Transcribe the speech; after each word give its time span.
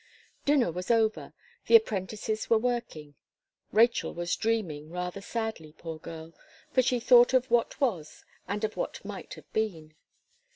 Dinner 0.45 0.71
was 0.71 0.89
over 0.89 1.31
the 1.67 1.75
apprentices 1.75 2.49
were 2.49 2.57
working 2.57 3.13
Rachel 3.71 4.15
was 4.15 4.35
dreaming, 4.35 4.89
rather 4.89 5.21
sadly, 5.21 5.75
poor 5.77 5.99
girl! 5.99 6.33
for 6.71 6.81
she 6.81 6.99
thought 6.99 7.35
of 7.35 7.51
what 7.51 7.79
was, 7.79 8.25
and 8.47 8.63
of 8.63 8.75
what 8.75 9.05
might 9.05 9.35
have 9.35 9.53
been. 9.53 9.93